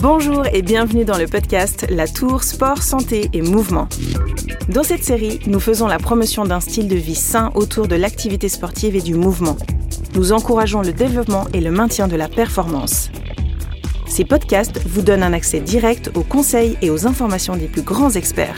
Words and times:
Bonjour 0.00 0.46
et 0.52 0.62
bienvenue 0.62 1.04
dans 1.04 1.18
le 1.18 1.26
podcast 1.26 1.84
La 1.90 2.06
Tour 2.06 2.44
Sport, 2.44 2.84
Santé 2.84 3.28
et 3.32 3.42
Mouvement. 3.42 3.88
Dans 4.68 4.84
cette 4.84 5.02
série, 5.02 5.40
nous 5.48 5.58
faisons 5.58 5.88
la 5.88 5.98
promotion 5.98 6.44
d'un 6.44 6.60
style 6.60 6.86
de 6.86 6.94
vie 6.94 7.16
sain 7.16 7.50
autour 7.56 7.88
de 7.88 7.96
l'activité 7.96 8.48
sportive 8.48 8.94
et 8.94 9.00
du 9.00 9.14
mouvement. 9.14 9.56
Nous 10.14 10.30
encourageons 10.30 10.82
le 10.82 10.92
développement 10.92 11.48
et 11.52 11.60
le 11.60 11.72
maintien 11.72 12.06
de 12.06 12.14
la 12.14 12.28
performance. 12.28 13.10
Ces 14.06 14.24
podcasts 14.24 14.80
vous 14.86 15.02
donnent 15.02 15.24
un 15.24 15.32
accès 15.32 15.58
direct 15.58 16.12
aux 16.14 16.22
conseils 16.22 16.78
et 16.80 16.90
aux 16.90 17.08
informations 17.08 17.56
des 17.56 17.66
plus 17.66 17.82
grands 17.82 18.10
experts. 18.12 18.56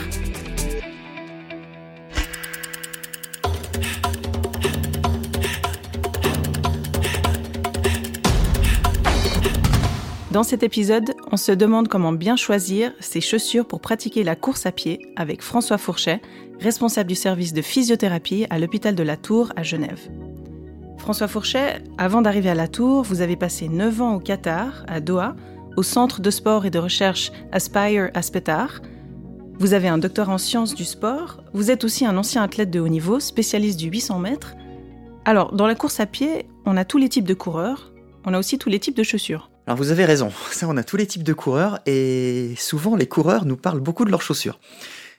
Dans 10.31 10.43
cet 10.43 10.63
épisode, 10.63 11.13
on 11.29 11.35
se 11.35 11.51
demande 11.51 11.89
comment 11.89 12.13
bien 12.13 12.37
choisir 12.37 12.93
ses 13.01 13.19
chaussures 13.19 13.65
pour 13.65 13.81
pratiquer 13.81 14.23
la 14.23 14.37
course 14.37 14.65
à 14.65 14.71
pied 14.71 15.11
avec 15.17 15.41
François 15.41 15.77
Fourchet, 15.77 16.21
responsable 16.61 17.09
du 17.09 17.15
service 17.15 17.51
de 17.51 17.61
physiothérapie 17.61 18.47
à 18.49 18.57
l'hôpital 18.57 18.95
de 18.95 19.03
la 19.03 19.17
Tour 19.17 19.51
à 19.57 19.63
Genève. 19.63 20.09
François 20.97 21.27
Fourchet, 21.27 21.83
avant 21.97 22.21
d'arriver 22.21 22.49
à 22.49 22.55
la 22.55 22.69
Tour, 22.69 23.03
vous 23.03 23.19
avez 23.19 23.35
passé 23.35 23.67
9 23.67 24.01
ans 24.01 24.15
au 24.15 24.19
Qatar, 24.19 24.85
à 24.87 25.01
Doha, 25.01 25.35
au 25.75 25.83
centre 25.83 26.21
de 26.21 26.31
sport 26.31 26.65
et 26.65 26.69
de 26.69 26.79
recherche 26.79 27.33
Aspire 27.51 28.09
Aspetar. 28.13 28.79
Vous 29.59 29.73
avez 29.73 29.89
un 29.89 29.97
doctorat 29.97 30.35
en 30.35 30.37
sciences 30.37 30.75
du 30.75 30.85
sport. 30.85 31.43
Vous 31.53 31.71
êtes 31.71 31.83
aussi 31.83 32.05
un 32.05 32.15
ancien 32.15 32.41
athlète 32.41 32.71
de 32.71 32.79
haut 32.79 32.87
niveau, 32.87 33.19
spécialiste 33.19 33.77
du 33.77 33.89
800 33.89 34.19
mètres. 34.19 34.55
Alors, 35.25 35.51
dans 35.51 35.67
la 35.67 35.75
course 35.75 35.99
à 35.99 36.05
pied, 36.05 36.45
on 36.65 36.77
a 36.77 36.85
tous 36.85 36.97
les 36.97 37.09
types 37.09 37.27
de 37.27 37.33
coureurs, 37.33 37.91
on 38.25 38.33
a 38.33 38.39
aussi 38.39 38.57
tous 38.57 38.69
les 38.69 38.79
types 38.79 38.95
de 38.95 39.03
chaussures. 39.03 39.50
Alors 39.71 39.77
vous 39.77 39.91
avez 39.91 40.03
raison, 40.03 40.33
ça 40.51 40.67
on 40.67 40.75
a 40.75 40.83
tous 40.83 40.97
les 40.97 41.07
types 41.07 41.23
de 41.23 41.31
coureurs 41.31 41.79
et 41.85 42.55
souvent 42.57 42.97
les 42.97 43.07
coureurs 43.07 43.45
nous 43.45 43.55
parlent 43.55 43.79
beaucoup 43.79 44.03
de 44.03 44.11
leurs 44.11 44.21
chaussures. 44.21 44.59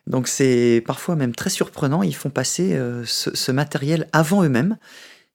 Donc 0.06 0.28
c'est 0.28 0.84
parfois 0.86 1.16
même 1.16 1.34
très 1.34 1.48
surprenant, 1.48 2.02
ils 2.02 2.14
font 2.14 2.28
passer 2.28 2.74
euh, 2.74 3.02
ce, 3.06 3.50
matériel 3.50 4.10
avant 4.12 4.44
eux-mêmes 4.44 4.77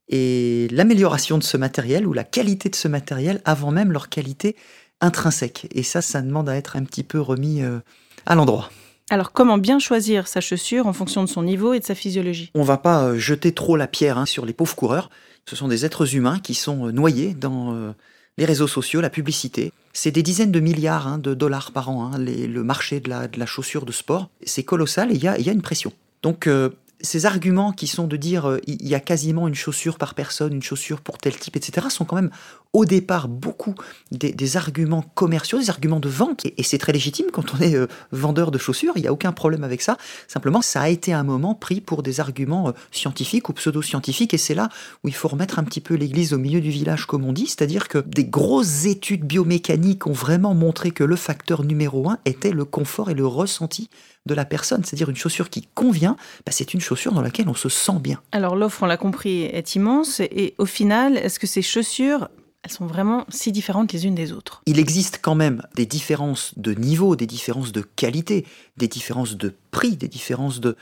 et 0.08 0.68
l'amélioration 0.70 1.40
de 1.40 1.44
ce 1.44 1.58
matériel 1.58 2.06
ou 2.06 2.14
la 2.14 2.24
qualité 2.24 2.70
de 2.70 2.76
ce 2.76 2.88
matériel 2.88 3.42
avant 3.44 3.72
même 3.72 3.92
leur 3.92 4.10
qualité 4.10 4.56
intrinsèque. 5.02 5.68
Et 5.72 5.82
ça, 5.82 6.04
ça 6.04 6.22
demande 6.22 6.48
à 6.48 6.56
être 6.56 6.76
un 6.76 6.84
petit 6.84 7.04
peu 7.04 7.20
remis 7.20 7.64
euh, 7.64 7.80
à 8.28 8.36
l'endroit. 8.36 8.70
Alors 9.10 9.32
comment 9.32 9.58
bien 9.58 9.80
choisir 9.80 10.28
sa 10.28 10.42
chaussure 10.42 10.86
en 10.86 10.94
fonction 10.94 11.24
de 11.24 11.28
son 11.28 11.42
niveau 11.42 11.74
et 11.74 11.80
de 11.80 11.86
sa 11.86 11.96
physiologie? 11.96 12.52
On 12.54 12.62
va 12.62 12.78
pas 12.78 13.06
euh, 13.06 13.18
jeter 13.18 13.52
trop 13.52 13.78
la 13.78 13.88
pierre 13.88 14.20
hein, 14.20 14.28
sur 14.28 14.46
les 14.46 14.54
pauvres 14.54 14.76
coureurs. 14.76 15.10
Ce 15.50 15.56
sont 15.56 15.68
des 15.68 15.86
êtres 15.86 16.14
humains 16.14 16.38
qui 16.38 16.54
sont 16.54 16.92
noyés 16.92 17.34
dans 17.34 17.96
les 18.38 18.46
réseaux 18.46 18.68
sociaux, 18.68 19.02
la 19.02 19.10
publicité. 19.10 19.72
C'est 19.94 20.12
des 20.12 20.24
dizaines 20.24 20.52
de 20.52 20.60
milliards 20.60 21.08
hein, 21.08 21.18
de 21.18 21.34
dollars 21.34 21.72
par 21.72 21.90
an, 21.90 22.12
hein, 22.14 22.18
le 22.20 22.64
marché 22.64 23.00
de 23.00 23.10
la, 23.10 23.46
chaussure 23.46 23.86
de 23.86 23.92
sport. 23.92 24.30
C'est 24.46 24.64
colossal 24.64 25.12
et 25.12 25.16
il 25.16 25.24
y 25.24 25.28
a, 25.28 25.52
une 25.52 25.62
pression. 25.62 25.92
Donc 26.22 26.48
euh, 26.48 26.70
ces 27.02 27.26
arguments 27.26 27.72
qui 27.72 27.88
sont 27.88 28.08
de 28.08 28.18
dire 28.18 28.48
euh, 28.48 28.60
il 28.68 28.88
y 28.88 28.96
a 28.96 29.00
quasiment 29.00 29.48
une 29.48 29.56
chaussure 29.56 29.98
par 29.98 30.14
personne, 30.14 30.54
une 30.54 30.62
chaussure 30.62 31.02
pour 31.02 31.18
tel 31.18 31.36
type, 31.38 31.56
etc., 31.56 31.88
sont 31.90 32.06
quand 32.06 32.16
même 32.16 32.32
au 32.74 32.86
départ 32.86 33.28
beaucoup 33.28 33.76
des, 34.12 34.58
arguments 34.58 35.04
commerciaux, 35.16 35.60
des 35.60 35.70
arguments 35.70 36.00
de 36.00 36.10
vente. 36.10 36.46
Et, 36.46 36.64
c'est 36.64 36.78
très 36.78 36.92
légitime 36.92 37.28
quand 37.32 37.54
on 37.56 37.60
est 37.60 37.76
euh, 37.76 37.88
vendeur 38.12 38.52
de 38.52 38.58
chaussures, 38.58 38.94
il 38.96 39.02
n'y 39.02 39.08
a 39.08 39.14
aucun 39.14 39.32
problème 39.32 39.64
avec 39.64 39.82
ça. 39.82 39.98
Simplement, 40.28 40.62
ça 40.62 40.82
a 40.82 40.90
été 40.90 41.14
un 41.14 41.24
moment 41.24 41.56
pris 41.56 41.82
pour 41.82 42.04
des 42.04 42.20
arguments 42.20 42.70
euh, 42.70 42.72
scientifiques 42.92 43.50
ou 43.50 43.54
pseudo-scientifiques. 43.54 44.34
Et 44.34 44.38
c'est 44.38 44.56
là 44.56 44.70
où 45.04 45.08
il 45.08 45.14
faut 45.14 45.28
remettre 45.28 45.60
un 45.60 45.64
petit 45.64 45.82
peu 45.82 45.96
l'église 45.96 46.34
au 46.34 46.38
milieu 46.38 46.62
du 46.62 46.70
village, 46.70 47.06
comme 47.06 47.26
on 47.26 47.34
dit. 47.34 47.48
C'est-à-dire 47.48 47.88
que 47.88 48.00
des 48.00 48.26
grosses 48.26 48.86
études 48.86 49.26
biomécaniques 49.26 50.08
ont 50.08 50.14
vraiment 50.14 50.54
montré 50.54 50.92
que 50.92 51.04
le 51.04 51.16
facteur 51.16 51.64
numéro 51.64 52.10
un 52.10 52.20
était 52.26 52.52
le 52.52 52.66
confort 52.66 53.10
et 53.10 53.14
le 53.14 53.26
ressenti 53.26 53.90
de 54.28 54.36
la 54.36 54.46
personne, 54.46 54.84
c'est-à-dire 54.84 55.10
une 55.10 55.16
chaussure 55.16 55.50
qui 55.50 55.68
convient, 55.74 56.16
bah, 56.46 56.52
c'est 56.52 56.74
une 56.74 56.82
chaussure 56.82 57.14
dans 57.14 57.22
laquelle 57.22 57.50
on 57.50 57.56
se 57.56 57.70
sent 57.70 58.00
bien. 58.00 58.22
Alors 58.32 58.56
l'offre, 58.56 58.84
on 58.84 58.86
l'a 58.86 58.98
compris, 58.98 59.44
est 59.44 59.76
immense 59.76 60.20
et 60.20 60.54
au 60.60 60.66
final, 60.66 61.18
est-ce 61.18 61.40
que 61.40 61.48
ces 61.48 61.64
chaussures 61.64 62.28
elles 62.68 62.74
sont 62.74 62.86
vraiment 62.86 63.26
si 63.30 63.54
différentes 63.54 63.94
les 63.94 64.06
unes 64.08 64.16
des 64.16 64.34
autres. 64.34 64.62
Il 64.66 64.78
existe 64.78 65.20
quand 65.22 65.36
même 65.36 65.64
des 65.76 65.86
différences 65.86 66.52
de 66.58 66.74
niveau, 66.74 67.16
des 67.16 67.26
différences 67.26 67.72
de 67.72 67.80
qualité, 67.96 68.46
des 68.76 68.90
différences 68.90 69.38
de 69.38 69.54
prix, 69.72 69.96
des 69.96 70.10
différences 70.10 70.60
de, 70.60 70.76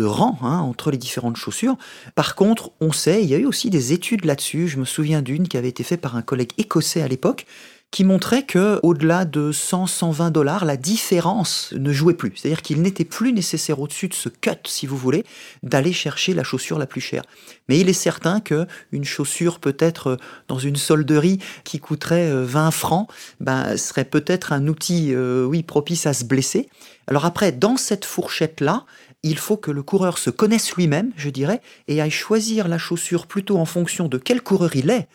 rang 0.00 0.38
hein, 0.42 0.58
entre 0.58 0.92
les 0.92 0.98
différentes 0.98 1.34
chaussures. 1.34 1.76
Par 2.14 2.36
contre, 2.36 2.70
on 2.80 2.92
sait, 2.92 3.24
il 3.24 3.28
y 3.28 3.34
a 3.34 3.38
eu 3.38 3.44
aussi 3.44 3.70
des 3.70 3.92
études 3.92 4.24
là-dessus. 4.24 4.68
Je 4.68 4.78
me 4.78 4.84
souviens 4.84 5.20
d'une 5.20 5.48
qui 5.48 5.56
avait 5.56 5.68
été 5.68 5.82
faite 5.82 6.00
par 6.00 6.14
un 6.14 6.22
collègue 6.22 6.52
écossais 6.58 7.02
à 7.02 7.08
l'époque, 7.08 7.46
qui 7.92 8.04
montrait 8.04 8.44
que 8.44 8.80
au-delà 8.82 9.26
de 9.26 9.52
100-120 9.52 10.30
dollars, 10.30 10.64
la 10.64 10.78
différence 10.78 11.72
ne 11.76 11.92
jouait 11.92 12.14
plus. 12.14 12.32
C'est-à-dire 12.34 12.62
qu'il 12.62 12.80
n'était 12.80 13.04
plus 13.04 13.34
nécessaire 13.34 13.80
au-dessus 13.80 14.08
de 14.08 14.14
ce 14.14 14.30
cut, 14.30 14.50
si 14.64 14.86
vous 14.86 14.96
voulez, 14.96 15.24
d'aller 15.62 15.92
chercher 15.92 16.32
la 16.32 16.42
chaussure 16.42 16.78
la 16.78 16.86
plus 16.86 17.02
chère. 17.02 17.22
Mais 17.68 17.78
il 17.78 17.90
est 17.90 17.92
certain 17.92 18.40
que 18.40 18.66
une 18.92 19.04
chaussure 19.04 19.60
peut-être 19.60 20.06
euh, 20.06 20.16
dans 20.48 20.58
une 20.58 20.76
solderie 20.76 21.38
qui 21.64 21.80
coûterait 21.80 22.32
20 22.32 22.68
euh, 22.68 22.70
francs, 22.70 23.08
ben, 23.40 23.76
serait 23.76 24.06
peut-être 24.06 24.54
un 24.54 24.68
outil, 24.68 25.10
euh, 25.14 25.44
oui, 25.44 25.62
propice 25.62 26.06
à 26.06 26.14
se 26.14 26.24
blesser. 26.24 26.70
Alors 27.08 27.26
après, 27.26 27.52
dans 27.52 27.76
cette 27.76 28.06
fourchette-là, 28.06 28.86
il 29.22 29.36
faut 29.36 29.58
que 29.58 29.70
le 29.70 29.82
coureur 29.82 30.16
se 30.16 30.30
connaisse 30.30 30.74
lui-même, 30.76 31.12
je 31.16 31.28
dirais, 31.28 31.60
et 31.88 32.00
aille 32.00 32.10
choisir 32.10 32.68
la 32.68 32.78
chaussure 32.78 33.26
plutôt 33.26 33.58
en 33.58 33.66
fonction 33.66 34.08
de 34.08 34.16
quel 34.16 34.40
coureur 34.40 34.74
il 34.76 34.88
est 34.88 35.08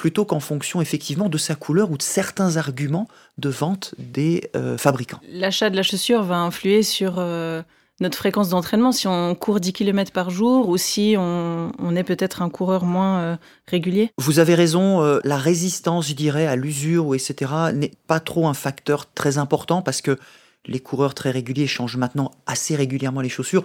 plutôt 0.00 0.24
qu'en 0.24 0.40
fonction 0.40 0.80
effectivement 0.80 1.28
de 1.28 1.36
sa 1.36 1.54
couleur 1.54 1.90
ou 1.90 1.98
de 1.98 2.02
certains 2.02 2.56
arguments 2.56 3.06
de 3.36 3.50
vente 3.50 3.94
des 3.98 4.50
euh, 4.56 4.78
fabricants. 4.78 5.20
L'achat 5.30 5.68
de 5.68 5.76
la 5.76 5.82
chaussure 5.82 6.22
va 6.22 6.38
influer 6.38 6.82
sur 6.82 7.16
euh, 7.18 7.60
notre 8.00 8.16
fréquence 8.16 8.48
d'entraînement, 8.48 8.92
si 8.92 9.08
on 9.08 9.34
court 9.34 9.60
10 9.60 9.74
km 9.74 10.10
par 10.10 10.30
jour 10.30 10.70
ou 10.70 10.78
si 10.78 11.16
on, 11.18 11.94
est 11.94 12.02
peut-être 12.02 12.40
un 12.40 12.48
coureur 12.48 12.86
moins 12.86 13.18
euh, 13.18 13.36
régulier 13.66 14.10
Vous 14.16 14.38
avez 14.38 14.54
raison, 14.54 15.20
la 15.22 15.36
résistance, 15.36 16.08
je 16.08 16.14
dirais, 16.14 16.46
à 16.46 16.56
l'usure 16.56 17.08
ou 17.08 17.14
etc. 17.14 17.52
n'est 17.74 17.92
pas 18.06 18.20
trop 18.20 18.48
un 18.48 18.54
facteur 18.54 19.04
très 19.12 19.36
important 19.36 19.82
parce 19.82 20.00
que 20.00 20.18
les 20.64 20.80
coureurs 20.80 21.12
très 21.12 21.30
réguliers 21.30 21.66
changent 21.66 21.98
maintenant 21.98 22.30
assez 22.46 22.74
régulièrement 22.74 23.20
les 23.20 23.28
chaussures. 23.28 23.64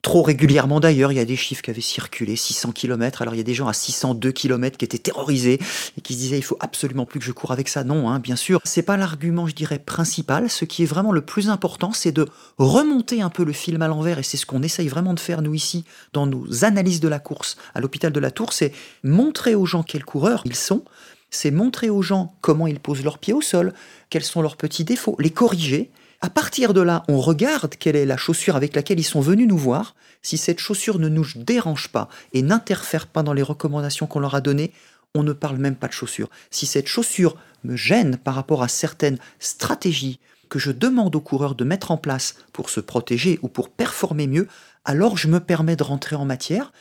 Trop 0.00 0.22
régulièrement 0.22 0.78
d'ailleurs, 0.78 1.10
il 1.10 1.16
y 1.16 1.20
a 1.20 1.24
des 1.24 1.36
chiffres 1.36 1.60
qui 1.60 1.70
avaient 1.70 1.80
circulé, 1.80 2.36
600 2.36 2.70
km. 2.70 3.20
Alors 3.20 3.34
il 3.34 3.38
y 3.38 3.40
a 3.40 3.44
des 3.44 3.54
gens 3.54 3.66
à 3.66 3.72
602 3.72 4.30
km 4.30 4.78
qui 4.78 4.84
étaient 4.84 4.96
terrorisés 4.96 5.58
et 5.96 6.00
qui 6.00 6.14
se 6.14 6.18
disaient 6.18 6.38
il 6.38 6.44
faut 6.44 6.56
absolument 6.60 7.04
plus 7.04 7.18
que 7.18 7.26
je 7.26 7.32
cours 7.32 7.50
avec 7.50 7.68
ça. 7.68 7.82
Non, 7.82 8.08
hein, 8.08 8.20
bien 8.20 8.36
sûr, 8.36 8.60
c'est 8.64 8.82
pas 8.82 8.96
l'argument, 8.96 9.48
je 9.48 9.56
dirais, 9.56 9.80
principal. 9.80 10.48
Ce 10.48 10.64
qui 10.64 10.84
est 10.84 10.86
vraiment 10.86 11.10
le 11.10 11.22
plus 11.22 11.50
important, 11.50 11.92
c'est 11.92 12.12
de 12.12 12.28
remonter 12.58 13.22
un 13.22 13.28
peu 13.28 13.44
le 13.44 13.52
film 13.52 13.82
à 13.82 13.88
l'envers 13.88 14.20
et 14.20 14.22
c'est 14.22 14.36
ce 14.36 14.46
qu'on 14.46 14.62
essaye 14.62 14.86
vraiment 14.86 15.14
de 15.14 15.20
faire 15.20 15.42
nous 15.42 15.54
ici 15.54 15.84
dans 16.12 16.26
nos 16.26 16.64
analyses 16.64 17.00
de 17.00 17.08
la 17.08 17.18
course 17.18 17.56
à 17.74 17.80
l'hôpital 17.80 18.12
de 18.12 18.20
la 18.20 18.30
Tour, 18.30 18.52
c'est 18.52 18.72
montrer 19.02 19.56
aux 19.56 19.66
gens 19.66 19.82
quels 19.82 20.04
coureurs 20.04 20.42
ils 20.44 20.54
sont, 20.54 20.84
c'est 21.30 21.50
montrer 21.50 21.90
aux 21.90 22.02
gens 22.02 22.34
comment 22.40 22.68
ils 22.68 22.80
posent 22.80 23.02
leurs 23.02 23.18
pieds 23.18 23.34
au 23.34 23.40
sol, 23.40 23.74
quels 24.10 24.24
sont 24.24 24.42
leurs 24.42 24.56
petits 24.56 24.84
défauts, 24.84 25.16
les 25.18 25.30
corriger 25.30 25.90
à 26.20 26.30
partir 26.30 26.74
de 26.74 26.80
là, 26.80 27.04
on 27.08 27.20
regarde 27.20 27.76
quelle 27.76 27.94
est 27.94 28.04
la 28.04 28.16
chaussure 28.16 28.56
avec 28.56 28.74
laquelle 28.74 28.98
ils 28.98 29.04
sont 29.04 29.20
venus 29.20 29.46
nous 29.46 29.56
voir. 29.56 29.94
Si 30.20 30.36
cette 30.36 30.58
chaussure 30.58 30.98
ne 30.98 31.08
nous 31.08 31.26
dérange 31.36 31.88
pas 31.88 32.08
et 32.32 32.42
n'interfère 32.42 33.06
pas 33.06 33.22
dans 33.22 33.32
les 33.32 33.42
recommandations 33.42 34.08
qu'on 34.08 34.18
leur 34.18 34.34
a 34.34 34.40
données, 34.40 34.72
on 35.14 35.22
ne 35.22 35.32
parle 35.32 35.58
même 35.58 35.76
pas 35.76 35.86
de 35.86 35.92
chaussure. 35.92 36.28
Si 36.50 36.66
cette 36.66 36.88
chaussure 36.88 37.36
me 37.62 37.76
gêne 37.76 38.16
par 38.16 38.34
rapport 38.34 38.64
à 38.64 38.68
certaines 38.68 39.18
stratégies 39.38 40.18
que 40.48 40.58
je 40.58 40.72
demande 40.72 41.14
aux 41.14 41.20
coureurs 41.20 41.54
de 41.54 41.64
mettre 41.64 41.92
en 41.92 41.96
place 41.96 42.34
pour 42.52 42.68
se 42.68 42.80
protéger 42.80 43.38
ou 43.42 43.48
pour 43.48 43.68
performer 43.68 44.26
mieux, 44.26 44.48
alors 44.84 45.16
je 45.16 45.28
me 45.28 45.38
permets 45.38 45.76
de 45.76 45.84
rentrer 45.84 46.16
en 46.16 46.24
matière. 46.24 46.72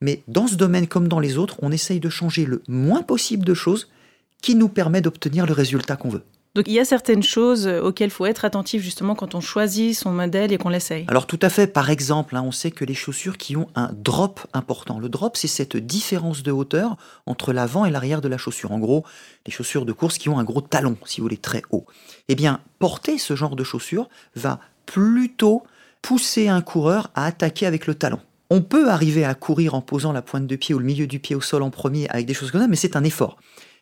Mais 0.00 0.22
dans 0.28 0.46
ce 0.46 0.54
domaine 0.54 0.86
comme 0.86 1.08
dans 1.08 1.20
les 1.20 1.36
autres, 1.36 1.56
on 1.60 1.72
essaye 1.72 2.00
de 2.00 2.08
changer 2.08 2.46
le 2.46 2.62
moins 2.68 3.02
possible 3.02 3.44
de 3.44 3.54
choses 3.54 3.90
qui 4.40 4.54
nous 4.54 4.68
permet 4.68 5.02
d'obtenir 5.02 5.44
le 5.44 5.52
résultat 5.52 5.96
qu'on 5.96 6.08
veut. 6.08 6.24
Donc 6.54 6.66
il 6.66 6.72
y 6.72 6.80
a 6.80 6.84
certaines 6.84 7.22
choses 7.22 7.66
auxquelles 7.66 8.08
il 8.08 8.12
faut 8.12 8.26
être 8.26 8.44
attentif 8.44 8.82
justement 8.82 9.14
quand 9.14 9.34
on 9.34 9.40
choisit 9.40 9.94
son 9.94 10.10
modèle 10.10 10.52
et 10.52 10.58
qu'on 10.58 10.70
l'essaye. 10.70 11.04
Alors 11.08 11.26
tout 11.26 11.38
à 11.42 11.50
fait, 11.50 11.66
par 11.66 11.90
exemple, 11.90 12.36
hein, 12.36 12.42
on 12.44 12.52
sait 12.52 12.70
que 12.70 12.84
les 12.84 12.94
chaussures 12.94 13.36
qui 13.36 13.56
ont 13.56 13.68
un 13.74 13.90
drop 13.92 14.40
important, 14.54 14.98
le 14.98 15.08
drop 15.08 15.36
c'est 15.36 15.48
cette 15.48 15.76
différence 15.76 16.42
de 16.42 16.50
hauteur 16.50 16.96
entre 17.26 17.52
l'avant 17.52 17.84
et 17.84 17.90
l'arrière 17.90 18.20
de 18.20 18.28
la 18.28 18.38
chaussure. 18.38 18.72
En 18.72 18.78
gros, 18.78 19.04
les 19.46 19.52
chaussures 19.52 19.84
de 19.84 19.92
course 19.92 20.18
qui 20.18 20.28
ont 20.28 20.38
un 20.38 20.44
gros 20.44 20.60
talon, 20.60 20.96
si 21.04 21.20
vous 21.20 21.26
voulez, 21.26 21.36
très 21.36 21.62
haut. 21.70 21.86
Eh 22.28 22.34
bien, 22.34 22.60
porter 22.78 23.18
ce 23.18 23.36
genre 23.36 23.54
de 23.54 23.64
chaussures 23.64 24.08
va 24.34 24.58
plutôt 24.86 25.62
pousser 26.02 26.48
un 26.48 26.60
coureur 26.60 27.10
à 27.14 27.26
attaquer 27.26 27.66
avec 27.66 27.86
le 27.86 27.94
talon. 27.94 28.20
On 28.50 28.62
peut 28.62 28.88
arriver 28.88 29.24
à 29.24 29.34
courir 29.34 29.74
en 29.74 29.82
posant 29.82 30.12
la 30.12 30.22
pointe 30.22 30.46
de 30.46 30.56
pied 30.56 30.74
ou 30.74 30.78
le 30.78 30.84
milieu 30.84 31.06
du 31.06 31.18
pied 31.18 31.36
au 31.36 31.40
sol 31.40 31.62
en 31.62 31.70
premier 31.70 32.08
avec 32.08 32.24
des 32.24 32.34
choses 32.34 32.50
comme 32.50 32.62
ça, 32.62 32.68
mais 32.68 32.76
c'est 32.76 32.96
un 32.96 33.04
effort 33.04 33.36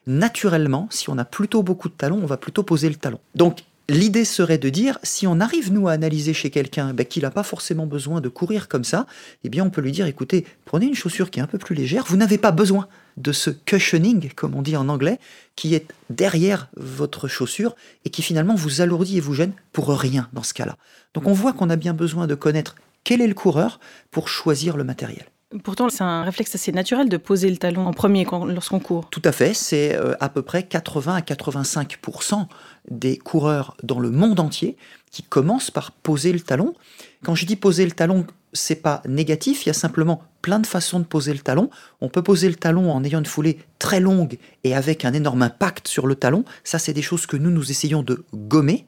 naturellement, 0.06 0.88
si 0.90 1.10
on 1.10 1.18
a 1.18 1.24
plutôt 1.24 1.62
beaucoup 1.62 1.88
de 1.88 1.94
talons, 1.94 2.20
on 2.22 2.26
va 2.26 2.36
plutôt 2.36 2.62
poser 2.62 2.88
le 2.88 2.96
talon. 2.96 3.20
Donc, 3.34 3.64
L'idée 3.88 4.24
serait 4.24 4.58
de 4.58 4.68
dire, 4.68 4.98
si 5.04 5.28
on 5.28 5.38
arrive 5.38 5.72
nous 5.72 5.86
à 5.86 5.92
analyser 5.92 6.34
chez 6.34 6.50
quelqu'un 6.50 6.92
ben, 6.92 7.06
qu'il 7.06 7.22
n'a 7.22 7.30
pas 7.30 7.44
forcément 7.44 7.86
besoin 7.86 8.20
de 8.20 8.28
courir 8.28 8.66
comme 8.66 8.82
ça, 8.82 9.06
eh 9.44 9.48
bien 9.48 9.64
on 9.64 9.70
peut 9.70 9.80
lui 9.80 9.92
dire, 9.92 10.06
écoutez, 10.06 10.44
prenez 10.64 10.86
une 10.86 10.96
chaussure 10.96 11.30
qui 11.30 11.38
est 11.38 11.42
un 11.42 11.46
peu 11.46 11.58
plus 11.58 11.76
légère, 11.76 12.04
vous 12.08 12.16
n'avez 12.16 12.36
pas 12.36 12.50
besoin 12.50 12.88
de 13.16 13.30
ce 13.30 13.48
cushioning, 13.48 14.32
comme 14.34 14.56
on 14.56 14.62
dit 14.62 14.76
en 14.76 14.88
anglais, 14.88 15.20
qui 15.54 15.76
est 15.76 15.86
derrière 16.10 16.68
votre 16.76 17.28
chaussure 17.28 17.76
et 18.04 18.10
qui 18.10 18.22
finalement 18.22 18.56
vous 18.56 18.80
alourdit 18.80 19.18
et 19.18 19.20
vous 19.20 19.34
gêne 19.34 19.52
pour 19.72 19.88
rien 19.88 20.28
dans 20.32 20.42
ce 20.42 20.52
cas-là. 20.52 20.76
Donc 21.14 21.28
on 21.28 21.32
voit 21.32 21.52
qu'on 21.52 21.70
a 21.70 21.76
bien 21.76 21.94
besoin 21.94 22.26
de 22.26 22.34
connaître 22.34 22.74
quel 23.04 23.22
est 23.22 23.28
le 23.28 23.34
coureur 23.34 23.78
pour 24.10 24.28
choisir 24.28 24.76
le 24.76 24.82
matériel. 24.82 25.26
Pourtant, 25.62 25.88
c'est 25.90 26.02
un 26.02 26.24
réflexe 26.24 26.56
assez 26.56 26.72
naturel 26.72 27.08
de 27.08 27.16
poser 27.16 27.48
le 27.48 27.56
talon 27.56 27.86
en 27.86 27.92
premier 27.92 28.26
lorsqu'on 28.48 28.80
court. 28.80 29.08
Tout 29.10 29.22
à 29.24 29.30
fait, 29.30 29.54
c'est 29.54 29.94
euh, 29.94 30.14
à 30.18 30.28
peu 30.28 30.42
près 30.42 30.64
80 30.64 31.14
à 31.14 31.20
85% 31.20 32.46
des 32.90 33.16
coureurs 33.16 33.76
dans 33.84 34.00
le 34.00 34.10
monde 34.10 34.40
entier 34.40 34.76
qui 35.12 35.22
commencent 35.22 35.70
par 35.70 35.92
poser 35.92 36.32
le 36.32 36.40
talon. 36.40 36.74
Quand 37.22 37.36
je 37.36 37.46
dis 37.46 37.54
poser 37.54 37.84
le 37.84 37.92
talon, 37.92 38.26
c'est 38.52 38.82
pas 38.82 39.02
négatif, 39.06 39.64
il 39.64 39.68
y 39.68 39.70
a 39.70 39.74
simplement 39.74 40.20
plein 40.42 40.58
de 40.58 40.66
façons 40.66 40.98
de 40.98 41.04
poser 41.04 41.32
le 41.32 41.38
talon. 41.38 41.70
On 42.00 42.08
peut 42.08 42.22
poser 42.22 42.48
le 42.48 42.56
talon 42.56 42.90
en 42.90 43.04
ayant 43.04 43.20
une 43.20 43.26
foulée 43.26 43.60
très 43.78 44.00
longue 44.00 44.38
et 44.64 44.74
avec 44.74 45.04
un 45.04 45.12
énorme 45.12 45.42
impact 45.42 45.86
sur 45.86 46.08
le 46.08 46.16
talon. 46.16 46.44
Ça, 46.64 46.80
c'est 46.80 46.92
des 46.92 47.02
choses 47.02 47.26
que 47.26 47.36
nous, 47.36 47.50
nous 47.50 47.70
essayons 47.70 48.02
de 48.02 48.24
gommer. 48.34 48.86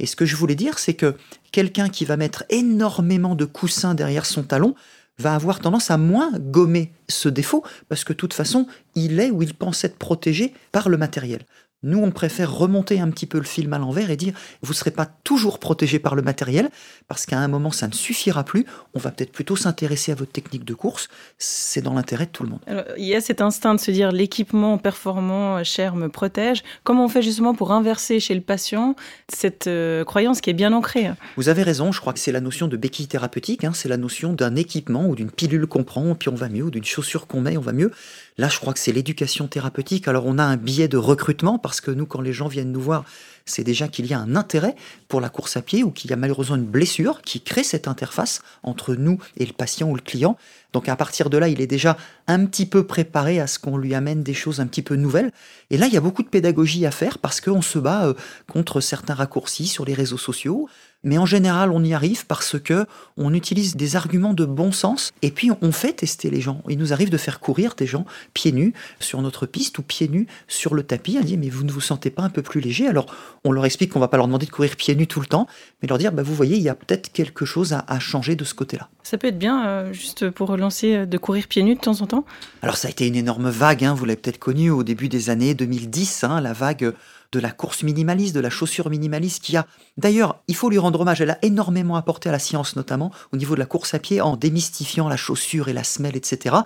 Et 0.00 0.06
ce 0.06 0.16
que 0.16 0.26
je 0.26 0.36
voulais 0.36 0.54
dire, 0.54 0.78
c'est 0.78 0.94
que 0.94 1.16
quelqu'un 1.50 1.88
qui 1.88 2.04
va 2.04 2.18
mettre 2.18 2.44
énormément 2.50 3.34
de 3.34 3.46
coussins 3.46 3.94
derrière 3.94 4.26
son 4.26 4.42
talon 4.42 4.74
va 5.18 5.34
avoir 5.34 5.60
tendance 5.60 5.90
à 5.90 5.96
moins 5.96 6.32
gommer 6.38 6.92
ce 7.08 7.28
défaut, 7.28 7.64
parce 7.88 8.04
que 8.04 8.12
de 8.12 8.18
toute 8.18 8.34
façon, 8.34 8.66
il 8.94 9.20
est 9.20 9.30
ou 9.30 9.42
il 9.42 9.54
pense 9.54 9.84
être 9.84 9.98
protégé 9.98 10.54
par 10.72 10.88
le 10.88 10.96
matériel. 10.96 11.44
Nous, 11.84 11.98
on 11.98 12.10
préfère 12.10 12.52
remonter 12.52 12.98
un 12.98 13.10
petit 13.10 13.26
peu 13.26 13.38
le 13.38 13.44
film 13.44 13.72
à 13.74 13.78
l'envers 13.78 14.10
et 14.10 14.16
dire, 14.16 14.34
vous 14.62 14.72
ne 14.72 14.76
serez 14.76 14.90
pas 14.90 15.06
toujours 15.06 15.58
protégé 15.58 15.98
par 15.98 16.14
le 16.14 16.22
matériel, 16.22 16.70
parce 17.08 17.26
qu'à 17.26 17.38
un 17.38 17.48
moment, 17.48 17.70
ça 17.70 17.86
ne 17.86 17.92
suffira 17.92 18.42
plus. 18.42 18.66
On 18.94 18.98
va 18.98 19.10
peut-être 19.10 19.32
plutôt 19.32 19.54
s'intéresser 19.54 20.10
à 20.10 20.14
votre 20.14 20.32
technique 20.32 20.64
de 20.64 20.74
course. 20.74 21.08
C'est 21.38 21.82
dans 21.82 21.94
l'intérêt 21.94 22.26
de 22.26 22.30
tout 22.30 22.42
le 22.42 22.48
monde. 22.48 22.60
il 22.96 23.04
y 23.04 23.14
a 23.14 23.20
cet 23.20 23.40
instinct 23.40 23.74
de 23.74 23.80
se 23.80 23.90
dire, 23.90 24.12
l'équipement 24.12 24.78
performant, 24.78 25.62
cher, 25.62 25.94
me 25.94 26.08
protège. 26.08 26.62
Comment 26.84 27.04
on 27.04 27.08
fait 27.08 27.22
justement 27.22 27.54
pour 27.54 27.72
inverser 27.72 28.20
chez 28.20 28.34
le 28.34 28.40
patient 28.40 28.96
cette 29.28 29.66
euh, 29.66 30.04
croyance 30.04 30.40
qui 30.40 30.50
est 30.50 30.54
bien 30.54 30.72
ancrée 30.72 31.10
Vous 31.36 31.48
avez 31.48 31.62
raison, 31.62 31.92
je 31.92 32.00
crois 32.00 32.12
que 32.12 32.18
c'est 32.18 32.32
la 32.32 32.40
notion 32.40 32.66
de 32.66 32.76
béquille 32.76 33.08
thérapeutique, 33.08 33.64
hein. 33.64 33.72
c'est 33.74 33.88
la 33.88 33.96
notion 33.96 34.32
d'un 34.32 34.56
équipement 34.56 35.06
ou 35.06 35.14
d'une 35.14 35.30
pilule 35.30 35.66
qu'on 35.66 35.84
prend, 35.84 36.14
puis 36.14 36.28
on 36.30 36.34
va 36.34 36.48
mieux, 36.48 36.64
ou 36.64 36.70
d'une 36.70 36.84
chaussure 36.84 37.26
qu'on 37.26 37.40
met, 37.40 37.56
on 37.56 37.60
va 37.60 37.72
mieux. 37.72 37.90
Là, 38.36 38.48
je 38.48 38.58
crois 38.58 38.72
que 38.72 38.80
c'est 38.80 38.92
l'éducation 38.92 39.46
thérapeutique. 39.46 40.08
Alors, 40.08 40.24
on 40.26 40.38
a 40.38 40.42
un 40.42 40.56
biais 40.56 40.88
de 40.88 40.96
recrutement 40.96 41.58
parce 41.58 41.73
que 41.80 41.90
nous, 41.90 42.06
quand 42.06 42.20
les 42.20 42.32
gens 42.32 42.48
viennent 42.48 42.72
nous 42.72 42.80
voir, 42.80 43.04
c'est 43.46 43.64
déjà 43.64 43.88
qu'il 43.88 44.06
y 44.06 44.14
a 44.14 44.18
un 44.18 44.36
intérêt 44.36 44.74
pour 45.08 45.20
la 45.20 45.28
course 45.28 45.56
à 45.56 45.62
pied 45.62 45.82
ou 45.82 45.90
qu'il 45.90 46.10
y 46.10 46.14
a 46.14 46.16
malheureusement 46.16 46.56
une 46.56 46.64
blessure 46.64 47.22
qui 47.22 47.40
crée 47.40 47.64
cette 47.64 47.88
interface 47.88 48.40
entre 48.62 48.94
nous 48.94 49.18
et 49.36 49.44
le 49.44 49.52
patient 49.52 49.88
ou 49.90 49.94
le 49.94 50.00
client. 50.00 50.36
Donc 50.72 50.88
à 50.88 50.96
partir 50.96 51.30
de 51.30 51.38
là, 51.38 51.48
il 51.48 51.60
est 51.60 51.68
déjà 51.68 51.96
un 52.26 52.46
petit 52.46 52.66
peu 52.66 52.84
préparé 52.86 53.40
à 53.40 53.46
ce 53.46 53.58
qu'on 53.58 53.76
lui 53.76 53.94
amène 53.94 54.22
des 54.22 54.34
choses 54.34 54.60
un 54.60 54.66
petit 54.66 54.82
peu 54.82 54.96
nouvelles. 54.96 55.30
Et 55.70 55.76
là, 55.76 55.86
il 55.86 55.92
y 55.92 55.96
a 55.96 56.00
beaucoup 56.00 56.22
de 56.22 56.28
pédagogie 56.28 56.84
à 56.84 56.90
faire 56.90 57.18
parce 57.18 57.40
qu'on 57.40 57.62
se 57.62 57.78
bat 57.78 58.06
euh, 58.06 58.14
contre 58.48 58.80
certains 58.80 59.14
raccourcis 59.14 59.68
sur 59.68 59.84
les 59.84 59.94
réseaux 59.94 60.18
sociaux. 60.18 60.68
Mais 61.04 61.18
en 61.18 61.26
général, 61.26 61.70
on 61.70 61.84
y 61.84 61.92
arrive 61.92 62.26
parce 62.26 62.58
que 62.58 62.86
on 63.18 63.34
utilise 63.34 63.76
des 63.76 63.94
arguments 63.94 64.32
de 64.32 64.46
bon 64.46 64.72
sens 64.72 65.12
et 65.20 65.30
puis 65.30 65.50
on 65.60 65.70
fait 65.70 65.92
tester 65.92 66.30
les 66.30 66.40
gens. 66.40 66.62
Il 66.68 66.78
nous 66.78 66.94
arrive 66.94 67.10
de 67.10 67.18
faire 67.18 67.40
courir 67.40 67.74
des 67.76 67.86
gens 67.86 68.06
pieds 68.32 68.52
nus 68.52 68.72
sur 69.00 69.20
notre 69.20 69.44
piste 69.44 69.78
ou 69.78 69.82
pieds 69.82 70.08
nus 70.08 70.26
sur 70.48 70.74
le 70.74 70.82
tapis. 70.82 71.18
On 71.20 71.24
dit 71.24 71.36
mais 71.36 71.50
vous 71.50 71.62
ne 71.62 71.70
vous 71.70 71.82
sentez 71.82 72.10
pas 72.10 72.22
un 72.22 72.30
peu 72.30 72.42
plus 72.42 72.62
léger? 72.62 72.88
Alors 72.88 73.14
on 73.44 73.52
leur 73.52 73.64
explique 73.64 73.92
qu'on 73.92 74.00
va 74.00 74.08
pas 74.08 74.16
leur 74.16 74.26
demander 74.26 74.46
de 74.46 74.50
courir 74.50 74.76
pieds 74.76 74.94
nus 74.94 75.06
tout 75.06 75.20
le 75.20 75.26
temps, 75.26 75.46
mais 75.82 75.88
leur 75.88 75.98
dire 75.98 76.12
bah 76.12 76.22
vous 76.22 76.34
voyez 76.34 76.56
il 76.56 76.62
y 76.62 76.68
a 76.68 76.74
peut-être 76.74 77.12
quelque 77.12 77.44
chose 77.44 77.72
à, 77.72 77.98
changer 77.98 78.36
de 78.36 78.44
ce 78.44 78.54
côté-là. 78.54 78.88
Ça 79.02 79.18
peut 79.18 79.28
être 79.28 79.38
bien 79.38 79.66
euh, 79.66 79.92
juste 79.92 80.30
pour 80.30 80.48
relancer 80.48 80.96
euh, 80.96 81.06
de 81.06 81.18
courir 81.18 81.46
pieds 81.46 81.62
nus 81.62 81.74
de 81.74 81.80
temps 81.80 82.00
en 82.00 82.06
temps. 82.06 82.24
Alors 82.62 82.76
ça 82.76 82.88
a 82.88 82.90
été 82.90 83.06
une 83.06 83.16
énorme 83.16 83.48
vague. 83.48 83.84
Hein, 83.84 83.94
vous 83.94 84.04
l'avez 84.04 84.16
peut-être 84.16 84.38
connu 84.38 84.70
au 84.70 84.82
début 84.82 85.08
des 85.08 85.30
années 85.30 85.54
2010, 85.54 86.24
hein, 86.24 86.40
la 86.40 86.52
vague 86.52 86.92
de 87.34 87.40
la 87.40 87.50
course 87.50 87.82
minimaliste, 87.82 88.34
de 88.34 88.40
la 88.40 88.48
chaussure 88.48 88.88
minimaliste, 88.88 89.42
qui 89.42 89.56
a, 89.56 89.66
d'ailleurs, 89.98 90.40
il 90.46 90.54
faut 90.54 90.70
lui 90.70 90.78
rendre 90.78 91.00
hommage, 91.00 91.20
elle 91.20 91.30
a 91.30 91.38
énormément 91.42 91.96
apporté 91.96 92.28
à 92.28 92.32
la 92.32 92.38
science, 92.38 92.76
notamment 92.76 93.10
au 93.32 93.36
niveau 93.36 93.54
de 93.54 93.60
la 93.60 93.66
course 93.66 93.92
à 93.92 93.98
pied, 93.98 94.20
en 94.20 94.36
démystifiant 94.36 95.08
la 95.08 95.16
chaussure 95.16 95.68
et 95.68 95.72
la 95.72 95.84
semelle, 95.84 96.16
etc. 96.16 96.56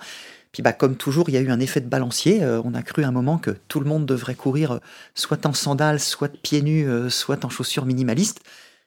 Puis 0.51 0.63
bah, 0.63 0.73
comme 0.73 0.95
toujours, 0.95 1.29
il 1.29 1.33
y 1.33 1.37
a 1.37 1.41
eu 1.41 1.51
un 1.51 1.59
effet 1.59 1.81
de 1.81 1.87
balancier. 1.87 2.43
Euh, 2.43 2.61
on 2.63 2.73
a 2.73 2.81
cru 2.81 3.03
un 3.03 3.11
moment 3.11 3.37
que 3.37 3.51
tout 3.67 3.79
le 3.79 3.85
monde 3.85 4.05
devrait 4.05 4.35
courir 4.35 4.73
euh, 4.73 4.79
soit 5.13 5.45
en 5.45 5.53
sandales, 5.53 5.99
soit 5.99 6.31
pieds 6.41 6.61
nus, 6.61 6.87
euh, 6.87 7.09
soit 7.09 7.45
en 7.45 7.49
chaussures 7.49 7.85
minimalistes. 7.85 8.41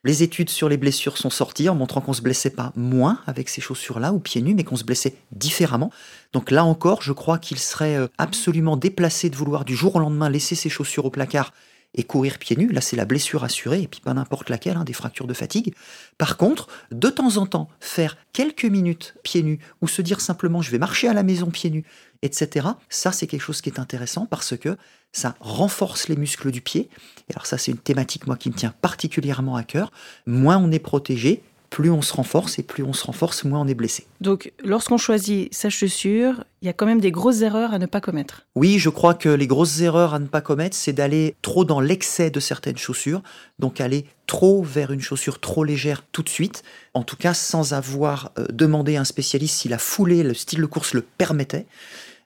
Les 0.05 0.25
études 0.25 0.51
sur 0.51 0.69
les 0.69 0.77
blessures 0.77 1.17
sont 1.17 1.31
sorties 1.31 1.69
en 1.69 1.77
montrant 1.77 2.01
qu'on 2.01 2.13
se 2.13 2.23
blessait 2.23 2.51
pas 2.51 2.73
moins 2.75 3.21
avec 3.29 3.49
ces 3.49 3.61
chaussures-là 3.61 4.13
ou 4.13 4.19
pieds 4.19 4.43
nus, 4.43 4.55
mais 4.55 4.65
qu'on 4.65 4.75
se 4.75 4.83
blessait 4.83 5.15
différemment. 5.31 5.93
Donc 6.33 6.51
là 6.51 6.65
encore, 6.65 7.03
je 7.03 7.13
crois 7.13 7.39
qu'il 7.39 7.61
serait 7.61 7.97
absolument 8.19 8.77
déplacé 8.77 9.31
de 9.31 9.37
vouloir 9.37 9.65
du 9.65 9.77
jour 9.77 9.95
au 9.95 10.01
lendemain 10.01 10.29
laisser 10.29 10.57
ses 10.57 10.69
chaussures 10.69 11.05
au 11.05 11.11
placard 11.11 11.53
et 11.95 12.05
courir 12.05 12.39
pieds 12.39 12.57
nus, 12.57 12.73
là 12.73 12.81
c'est 12.81 12.97
la 12.97 13.05
blessure 13.05 13.45
assurée, 13.45 13.83
et 13.83 13.89
puis 13.89 14.01
pas 14.01 14.15
n'importe 14.15 14.51
laquelle, 14.51 14.77
hein, 14.77 14.85
des 14.85 14.93
fractures 14.93 15.27
de 15.27 15.35
fatigue. 15.35 15.75
Par 16.19 16.37
contre, 16.37 16.69
de 16.91 17.09
temps 17.09 17.37
en 17.37 17.47
temps, 17.47 17.69
faire 17.81 18.17
quelques 18.33 18.65
minutes 18.65 19.15
pieds 19.23 19.43
nus, 19.43 19.59
ou 19.81 19.89
se 19.89 20.03
dire 20.03 20.21
simplement 20.21 20.63
je 20.63 20.71
vais 20.71 20.79
marcher 20.79 21.09
à 21.09 21.13
la 21.13 21.23
maison 21.23 21.51
pieds 21.51 21.71
nus, 21.71 21.85
etc., 22.23 22.69
ça 22.89 23.13
c'est 23.13 23.27
quelque 23.27 23.43
chose 23.43 23.61
qui 23.61 23.69
est 23.69 23.79
intéressant 23.79 24.27
parce 24.27 24.57
que 24.57 24.77
ça 25.13 25.35
renforce 25.41 26.09
les 26.09 26.17
muscles 26.17 26.51
du 26.51 26.63
pied. 26.63 26.89
Et 27.29 27.35
alors 27.35 27.47
ça 27.47 27.59
c'est 27.59 27.73
une 27.73 27.79
thématique 27.79 28.27
moi 28.27 28.37
qui 28.37 28.49
me 28.49 28.55
tient 28.55 28.75
particulièrement 28.81 29.57
à 29.57 29.63
cœur. 29.63 29.93
Moins 30.27 30.57
on 30.57 30.71
est 30.71 30.79
protégé, 30.79 31.43
plus 31.73 31.91
on 31.91 32.03
se 32.03 32.13
renforce 32.13 32.59
et 32.59 32.63
plus 32.63 32.85
on 32.85 32.93
se 32.93 33.07
renforce, 33.07 33.45
moins 33.45 33.63
on 33.63 33.67
est 33.67 33.75
blessé. 33.75 34.07
Donc, 34.21 34.53
lorsqu'on 34.63 34.99
choisit 34.99 35.53
sa 35.55 35.71
chaussure, 35.71 36.45
il 36.61 36.67
y 36.67 36.69
a 36.69 36.75
quand 36.75 36.85
même 36.85 37.01
des 37.01 37.11
grosses 37.11 37.41
erreurs 37.41 37.73
à 37.73 37.79
ne 37.79 37.87
pas 37.87 38.03
commettre. 38.03 38.43
Oui, 38.55 38.79
je 38.79 38.91
crois 38.91 39.15
que 39.15 39.31
les 39.31 39.47
grosses 39.47 39.81
erreurs 39.81 40.13
à 40.13 40.19
ne 40.19 40.27
pas 40.27 40.43
commettre, 40.43 40.77
c'est 40.77 40.93
d'aller 40.93 41.35
trop 41.41 41.65
dans 41.65 41.81
l'excès 41.81 42.31
de 42.31 42.41
certaines 42.41 42.77
chaussures, 42.77 43.23
donc 43.59 43.81
aller 43.81 44.05
trop 44.27 44.63
vers 44.63 44.91
une 44.91 45.01
chaussure 45.01 45.41
trop 45.41 45.65
légère 45.65 46.05
tout 46.13 46.23
de 46.23 46.29
suite, 46.29 46.63
en 46.93 47.05
tout 47.05 47.17
cas 47.17 47.33
sans 47.33 47.73
avoir 47.73 48.33
euh, 48.39 48.45
demandé 48.53 48.97
à 48.97 49.01
un 49.01 49.05
spécialiste 49.05 49.57
si 49.57 49.71
la 49.71 49.79
foulée, 49.79 50.23
le 50.23 50.35
style 50.35 50.61
de 50.61 50.67
course 50.67 50.93
le 50.93 51.01
permettait. 51.01 51.65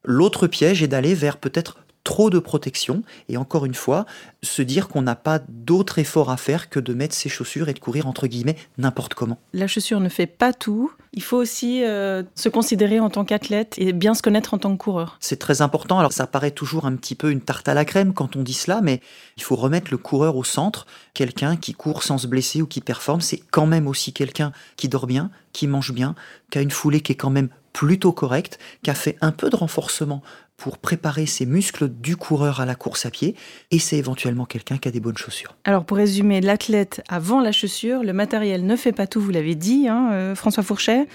L'autre 0.02 0.48
piège 0.48 0.82
est 0.82 0.88
d'aller 0.88 1.14
vers 1.14 1.36
peut-être 1.36 1.78
trop 2.06 2.30
de 2.30 2.38
protection 2.38 3.02
et 3.28 3.36
encore 3.36 3.66
une 3.66 3.74
fois, 3.74 4.06
se 4.40 4.62
dire 4.62 4.86
qu'on 4.86 5.02
n'a 5.02 5.16
pas 5.16 5.40
d'autre 5.48 5.98
effort 5.98 6.30
à 6.30 6.36
faire 6.36 6.70
que 6.70 6.78
de 6.78 6.94
mettre 6.94 7.16
ses 7.16 7.28
chaussures 7.28 7.68
et 7.68 7.74
de 7.74 7.80
courir 7.80 8.06
entre 8.06 8.28
guillemets 8.28 8.54
n'importe 8.78 9.14
comment. 9.14 9.38
La 9.52 9.66
chaussure 9.66 9.98
ne 9.98 10.08
fait 10.08 10.28
pas 10.28 10.52
tout. 10.52 10.92
Il 11.14 11.22
faut 11.22 11.36
aussi 11.36 11.82
euh, 11.82 12.22
se 12.36 12.48
considérer 12.48 13.00
en 13.00 13.10
tant 13.10 13.24
qu'athlète 13.24 13.74
et 13.78 13.92
bien 13.92 14.14
se 14.14 14.22
connaître 14.22 14.54
en 14.54 14.58
tant 14.58 14.70
que 14.76 14.80
coureur. 14.80 15.16
C'est 15.18 15.40
très 15.40 15.62
important. 15.62 15.98
Alors 15.98 16.12
ça 16.12 16.28
paraît 16.28 16.52
toujours 16.52 16.86
un 16.86 16.94
petit 16.94 17.16
peu 17.16 17.32
une 17.32 17.40
tarte 17.40 17.66
à 17.68 17.74
la 17.74 17.84
crème 17.84 18.14
quand 18.14 18.36
on 18.36 18.42
dit 18.42 18.54
cela, 18.54 18.80
mais 18.82 19.00
il 19.36 19.42
faut 19.42 19.56
remettre 19.56 19.90
le 19.90 19.98
coureur 19.98 20.36
au 20.36 20.44
centre. 20.44 20.86
Quelqu'un 21.12 21.56
qui 21.56 21.74
court 21.74 22.04
sans 22.04 22.18
se 22.18 22.28
blesser 22.28 22.62
ou 22.62 22.66
qui 22.66 22.80
performe, 22.80 23.20
c'est 23.20 23.42
quand 23.50 23.66
même 23.66 23.88
aussi 23.88 24.12
quelqu'un 24.12 24.52
qui 24.76 24.88
dort 24.88 25.08
bien, 25.08 25.30
qui 25.52 25.66
mange 25.66 25.92
bien, 25.92 26.14
qui 26.52 26.58
a 26.58 26.62
une 26.62 26.70
foulée 26.70 27.00
qui 27.00 27.12
est 27.12 27.16
quand 27.16 27.30
même 27.30 27.48
plutôt 27.72 28.12
correcte, 28.12 28.58
qui 28.82 28.90
a 28.90 28.94
fait 28.94 29.18
un 29.20 29.32
peu 29.32 29.50
de 29.50 29.56
renforcement 29.56 30.22
pour 30.56 30.78
préparer 30.78 31.26
ses 31.26 31.46
muscles 31.46 31.88
du 31.88 32.16
coureur 32.16 32.60
à 32.60 32.66
la 32.66 32.74
course 32.74 33.06
à 33.06 33.10
pied, 33.10 33.34
et 33.70 33.78
c'est 33.78 33.96
éventuellement 33.96 34.46
quelqu'un 34.46 34.78
qui 34.78 34.88
a 34.88 34.90
des 34.90 35.00
bonnes 35.00 35.16
chaussures. 35.16 35.56
Alors 35.64 35.84
pour 35.84 35.96
résumer, 35.96 36.40
l'athlète 36.40 37.02
avant 37.08 37.40
la 37.40 37.52
chaussure, 37.52 38.02
le 38.02 38.12
matériel 38.12 38.64
ne 38.64 38.76
fait 38.76 38.92
pas 38.92 39.06
tout, 39.06 39.20
vous 39.20 39.30
l'avez 39.30 39.54
dit, 39.54 39.88
hein, 39.88 40.10
euh, 40.12 40.34
François 40.34 40.62
Fourchet. 40.62 41.06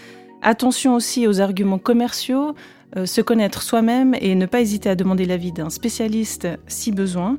Attention 0.41 0.95
aussi 0.95 1.27
aux 1.27 1.39
arguments 1.39 1.79
commerciaux, 1.79 2.55
euh, 2.97 3.05
se 3.05 3.21
connaître 3.21 3.61
soi-même 3.61 4.15
et 4.19 4.35
ne 4.35 4.45
pas 4.45 4.61
hésiter 4.61 4.89
à 4.89 4.95
demander 4.95 5.25
l'avis 5.25 5.51
d'un 5.51 5.69
spécialiste 5.69 6.47
si 6.67 6.91
besoin. 6.91 7.37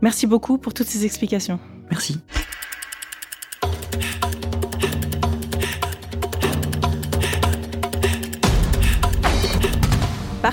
Merci 0.00 0.26
beaucoup 0.26 0.58
pour 0.58 0.74
toutes 0.74 0.88
ces 0.88 1.04
explications. 1.04 1.60
Merci. 1.90 2.18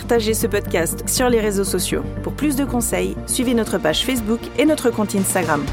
Partagez 0.09 0.33
ce 0.33 0.47
podcast 0.47 1.07
sur 1.07 1.29
les 1.29 1.39
réseaux 1.39 1.63
sociaux. 1.63 2.01
Pour 2.23 2.33
plus 2.33 2.55
de 2.55 2.65
conseils, 2.65 3.15
suivez 3.27 3.53
notre 3.53 3.77
page 3.77 4.03
Facebook 4.03 4.39
et 4.57 4.65
notre 4.65 4.89
compte 4.89 5.13
Instagram. 5.13 5.63